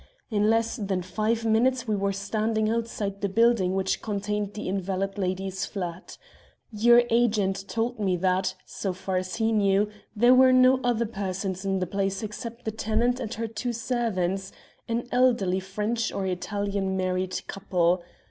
[0.31, 5.19] In less than five minutes we were standing outside the building which contained the invalid
[5.19, 6.17] lady's flat.
[6.71, 11.65] Your agent told me that, so far as he knew, there were no other persons
[11.65, 14.51] in the place except the tenant and her two servants,
[14.87, 18.01] an elderly French or Italian married couple.